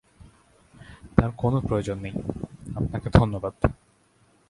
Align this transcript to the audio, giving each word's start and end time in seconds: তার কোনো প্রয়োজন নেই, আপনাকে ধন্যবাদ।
তার 1.17 1.31
কোনো 1.37 1.57
প্রয়োজন 1.61 1.97
নেই, 1.99 2.15
আপনাকে 2.75 3.07
ধন্যবাদ। 3.13 3.53